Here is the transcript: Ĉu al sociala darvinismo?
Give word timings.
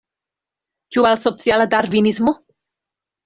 Ĉu 0.95 1.03
al 1.09 1.19
sociala 1.25 1.67
darvinismo? 1.73 2.33